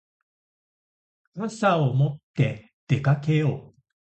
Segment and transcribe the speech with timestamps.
[1.35, 3.81] 傘を持って出かけよう。